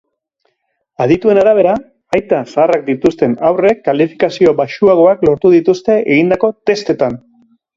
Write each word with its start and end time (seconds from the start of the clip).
Adituen 1.03 1.39
arabera, 1.41 1.73
aita 2.19 2.39
zaharrak 2.53 2.81
dituzten 2.89 3.37
haurrek 3.51 3.85
kalifikazio 3.91 4.57
baxuagoak 4.63 5.23
lortu 5.31 5.53
dituzte 5.61 5.99
egindako 6.17 6.51
testetan. 6.73 7.25